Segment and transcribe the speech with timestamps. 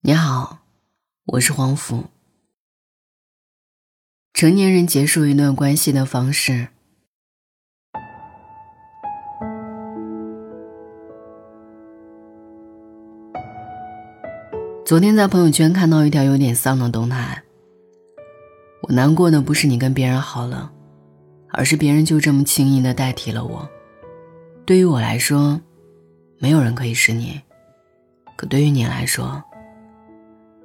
[0.00, 0.58] 你好，
[1.24, 2.04] 我是黄甫。
[4.32, 6.68] 成年人结束一段关系的方式。
[14.86, 17.42] 昨天在朋友圈看到一条有点丧的动态。
[18.82, 20.70] 我难过的不是你跟别人好了，
[21.50, 23.68] 而是别人就这么轻易的代替了我。
[24.64, 25.60] 对于我来说，
[26.38, 27.40] 没有人可以是你，
[28.36, 29.42] 可对于你来说。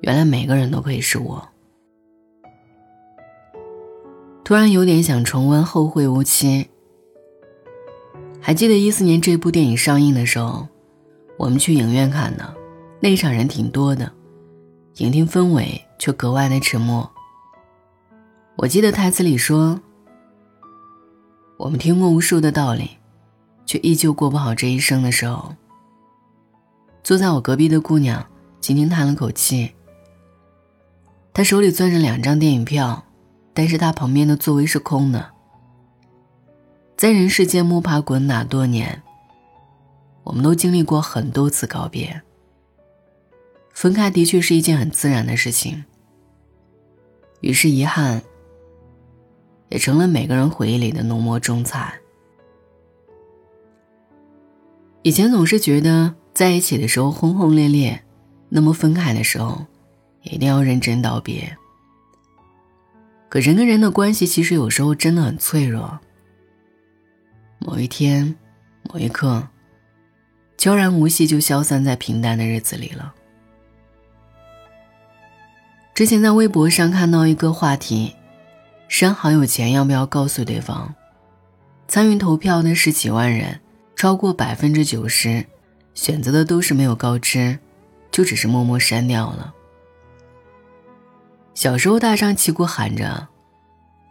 [0.00, 1.48] 原来每个人都可以是我。
[4.44, 6.64] 突然有点想重温《后会无期》。
[8.40, 10.68] 还记得一四年这部电影上映的时候，
[11.36, 12.54] 我们去影院看的，
[13.00, 14.12] 那场人挺多的，
[14.98, 17.10] 影厅氛围却格外的沉默。
[18.56, 19.80] 我记得台词里说
[21.58, 22.90] ：“我们听过无数的道理，
[23.66, 25.52] 却依旧过不好这一生的时候。”
[27.02, 28.24] 坐在我隔壁的姑娘
[28.60, 29.72] 轻轻叹了口气。
[31.36, 33.04] 他手里攥着两张电影票，
[33.52, 35.32] 但是他旁边的座位是空的。
[36.96, 39.02] 在人世间摸爬滚打多年，
[40.24, 42.22] 我们都经历过很多次告别。
[43.74, 45.84] 分开的确是一件很自然的事情，
[47.42, 48.22] 于是遗憾
[49.68, 52.00] 也成了每个人回忆里的浓墨重彩。
[55.02, 58.02] 以前总是觉得在一起的时候轰轰烈烈，
[58.48, 59.66] 那么分开的时候。
[60.30, 61.56] 一定要认真道别。
[63.28, 65.98] 可人跟人的关系其实有时候真的很脆弱。
[67.58, 68.36] 某一天，
[68.82, 69.48] 某一刻，
[70.56, 73.14] 悄然无息就消散在平淡的日子里了。
[75.92, 78.14] 之前在微博上看到一个话题：
[78.86, 80.94] 删好友前要不要告诉对方？
[81.88, 83.60] 参与投票的十几万人，
[83.96, 85.44] 超过百分之九十
[85.94, 87.58] 选择的都是没有告知，
[88.12, 89.54] 就只是默默删掉了。
[91.56, 93.28] 小时候，大张旗鼓喊着：“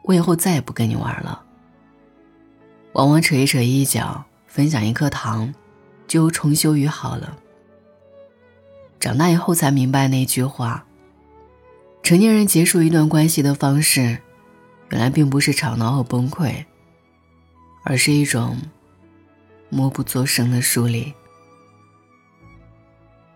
[0.01, 1.43] 我以后再也不跟你玩了。”
[2.93, 5.53] 往往扯一扯衣角，分享一颗糖，
[6.07, 7.37] 就重修于好了。
[8.99, 10.83] 长大以后才明白那句话：
[12.01, 14.17] 成年人结束一段关系的方式，
[14.89, 16.65] 原来并不是吵闹和崩溃，
[17.83, 18.57] 而是一种
[19.69, 21.13] 默不作声的疏离。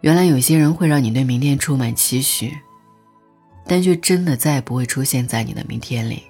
[0.02, 2.58] 原来有些人会让你对明天充满期许。
[3.69, 6.24] 但却真的再也不会出现在你的明天里。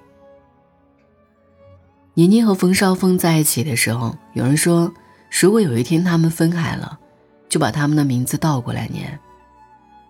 [2.12, 4.92] 倪妮和冯绍峰在一起的时候，有人说，
[5.40, 7.00] 如果有一天他们分开了，
[7.48, 9.18] 就把他们的名字倒过来念。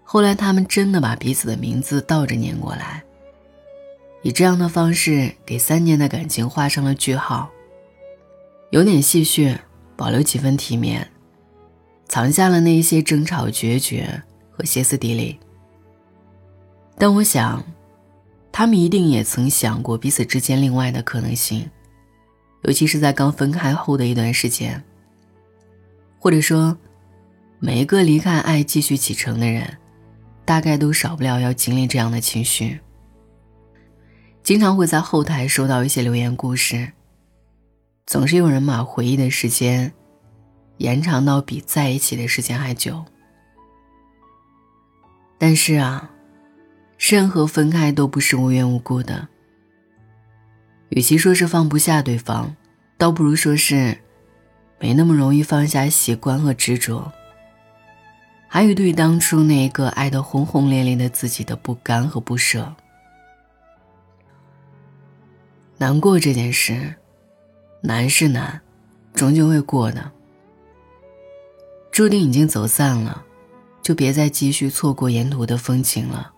[0.03, 3.01] 后来他们真的把彼此的名字倒着念过来，
[4.23, 7.49] 以这样的方式给三年的感情画上了句号。
[8.71, 9.57] 有点戏谑，
[9.97, 11.09] 保留几分体面，
[12.09, 14.21] 藏下了那些争吵、决绝
[14.51, 15.39] 和歇斯底里。
[17.01, 17.65] 但我想，
[18.53, 21.67] 他们一定也曾想过彼此之间另外的可能性，
[22.65, 24.85] 尤其是在刚分开后的一段时间。
[26.19, 26.77] 或者说，
[27.59, 29.79] 每一个离开爱继续启程的人，
[30.45, 32.79] 大概都少不了要经历这样的情绪。
[34.43, 36.93] 经常会在后台收到一些留言故事，
[38.05, 39.91] 总是有人把回忆的时间
[40.77, 43.03] 延长到比在一起的时间还久。
[45.39, 46.11] 但是啊。
[47.01, 49.27] 任何分开都不是无缘无故的。
[50.91, 52.55] 与其说是放不下对方，
[52.99, 53.97] 倒不如说是
[54.79, 57.11] 没那么容易放下习惯和执着，
[58.47, 62.73] 还有对当初那一个爱得轰轰烈烈的自己的不甘和不舍。
[65.79, 66.95] 难过这件事，
[67.81, 68.61] 难是难，
[69.15, 70.13] 终究会过的。
[71.91, 73.25] 注定已经走散了，
[73.81, 76.35] 就别再继续错过沿途的风景了。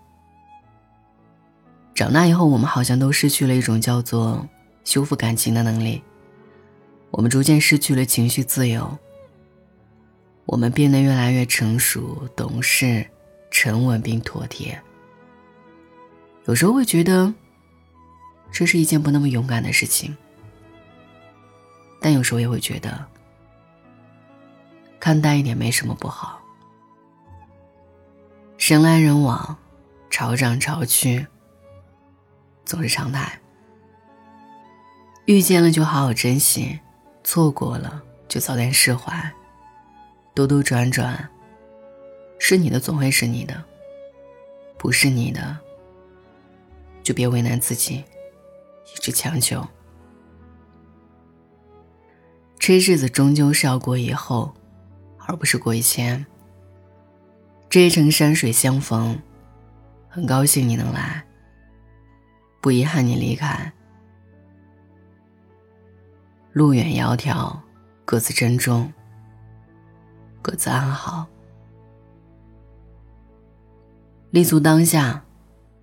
[1.93, 4.47] 长大以后，我们好像都失去了一种叫做
[4.83, 6.01] 修复感情的能力。
[7.11, 8.97] 我们逐渐失去了情绪自由。
[10.45, 13.05] 我们变得越来越成熟、懂事、
[13.51, 14.81] 沉稳并妥帖。
[16.45, 17.33] 有时候会觉得，
[18.51, 20.17] 这是一件不那么勇敢的事情。
[22.01, 23.05] 但有时候也会觉得，
[24.99, 26.41] 看淡一点没什么不好。
[28.57, 29.57] 人来人往，
[30.09, 31.27] 潮涨潮去。
[32.65, 33.39] 总是常态。
[35.25, 36.79] 遇见了就好好珍惜，
[37.23, 39.31] 错过了就早点释怀。
[40.33, 41.29] 兜兜转转，
[42.39, 43.63] 是你的总会是你的，
[44.77, 45.57] 不是你的
[47.03, 48.03] 就别为难自己，
[48.93, 49.65] 一直强求。
[52.57, 54.53] 这日子终究是要过以后，
[55.19, 56.25] 而不是过以前。
[57.69, 59.19] 这一程山水相逢，
[60.09, 61.23] 很高兴你能来，
[62.63, 63.73] 不遗憾你离开。
[66.53, 67.59] 路远窈窕，
[68.05, 68.89] 各自珍重，
[70.41, 71.27] 各自安好。
[74.31, 75.25] 立足当下，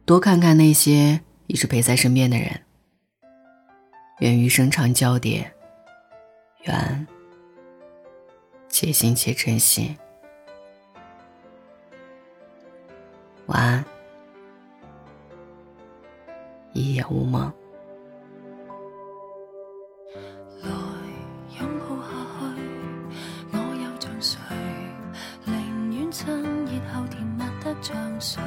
[0.07, 2.63] 多看看那些一直陪在身边的人。
[4.21, 5.53] 愿余生长交叠，
[6.65, 7.07] 愿
[8.71, 9.99] 且行且珍惜。
[26.67, 28.41] 热后甜蜜得像谁？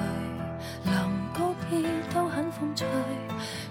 [0.84, 0.94] 临
[1.34, 1.82] 告别
[2.14, 2.86] 都很风趣，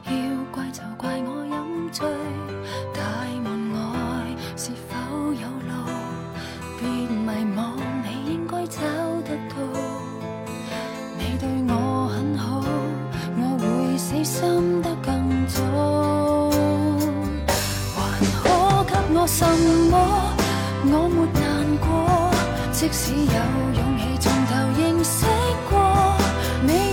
[0.05, 0.12] 要
[0.50, 2.06] 怪就怪我饮醉。
[2.94, 3.00] 大
[3.43, 3.79] 门外
[4.56, 4.97] 是否
[5.33, 5.73] 有路？
[6.79, 7.59] 别迷惘，
[8.05, 8.81] 你应该找
[9.25, 9.55] 得到。
[11.19, 12.62] 你对我很好，
[13.37, 15.61] 我会死心得更早。
[17.94, 18.00] 还
[18.43, 19.47] 可给我什
[19.91, 19.94] 么？
[20.85, 21.62] 我没能。
[22.82, 25.25] 即使有勇气从头认识
[25.70, 26.17] 过。
[26.67, 26.92] 你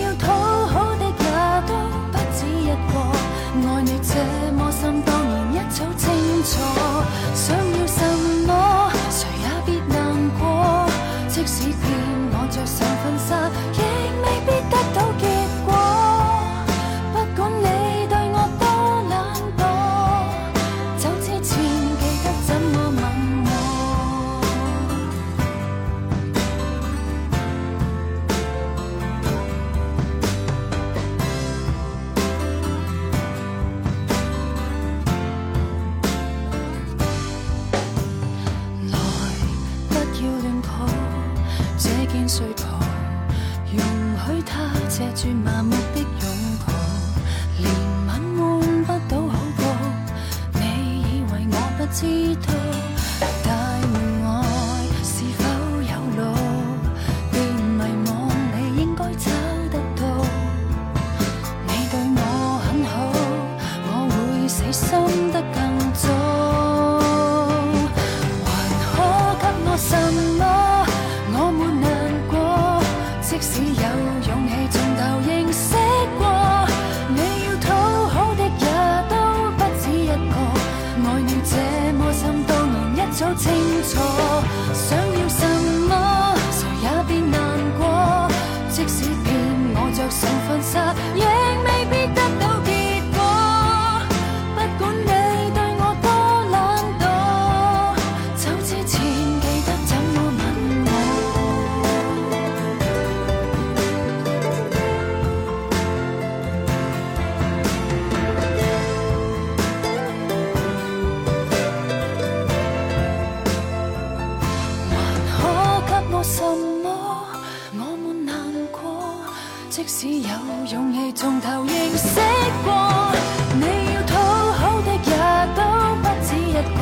[120.00, 120.30] 只有
[120.72, 122.22] 勇气从头认识
[122.64, 123.12] 过，
[123.60, 124.16] 你要讨
[124.54, 125.12] 好的也
[125.58, 125.62] 都
[126.02, 126.80] 不止一个，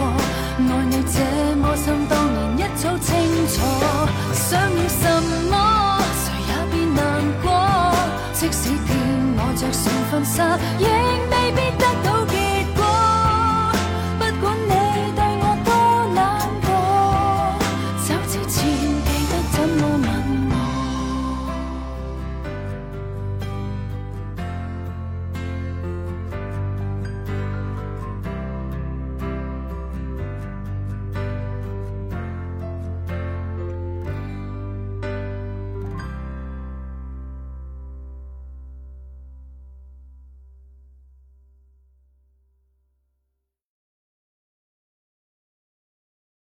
[0.60, 1.18] 爱你这
[1.56, 3.10] 么深，当然一早清
[3.48, 3.56] 楚。
[4.36, 5.02] 想要什
[5.50, 7.02] 么，谁也别难
[7.42, 7.48] 过，
[8.34, 8.96] 即使骗
[9.36, 10.56] 我着上婚纱，